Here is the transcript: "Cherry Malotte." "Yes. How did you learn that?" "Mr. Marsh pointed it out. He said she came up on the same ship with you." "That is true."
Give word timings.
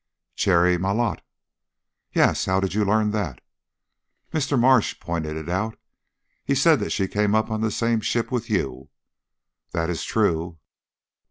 "Cherry 0.35 0.79
Malotte." 0.79 1.21
"Yes. 2.11 2.45
How 2.45 2.59
did 2.59 2.73
you 2.73 2.83
learn 2.83 3.11
that?" 3.11 3.39
"Mr. 4.33 4.59
Marsh 4.59 4.99
pointed 4.99 5.37
it 5.37 5.47
out. 5.47 5.77
He 6.43 6.55
said 6.55 6.91
she 6.91 7.07
came 7.07 7.35
up 7.35 7.51
on 7.51 7.61
the 7.61 7.69
same 7.69 8.01
ship 8.01 8.31
with 8.31 8.49
you." 8.49 8.89
"That 9.73 9.91
is 9.91 10.03
true." 10.03 10.57